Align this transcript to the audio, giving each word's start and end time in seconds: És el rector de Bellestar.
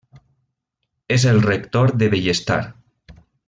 És 1.17 1.27
el 1.33 1.43
rector 1.49 1.95
de 2.03 2.09
Bellestar. 2.17 2.61